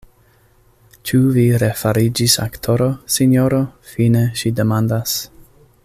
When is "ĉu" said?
1.09-1.19